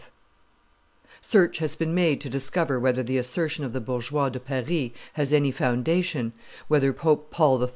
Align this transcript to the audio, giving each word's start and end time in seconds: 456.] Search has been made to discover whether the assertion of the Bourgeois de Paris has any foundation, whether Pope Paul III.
456.] 1.21 1.29
Search 1.29 1.57
has 1.59 1.75
been 1.75 1.93
made 1.93 2.19
to 2.21 2.27
discover 2.27 2.79
whether 2.79 3.03
the 3.03 3.19
assertion 3.19 3.63
of 3.63 3.71
the 3.71 3.79
Bourgeois 3.79 4.29
de 4.29 4.39
Paris 4.39 4.89
has 5.13 5.31
any 5.31 5.51
foundation, 5.51 6.33
whether 6.67 6.91
Pope 6.91 7.29
Paul 7.29 7.61
III. 7.61 7.69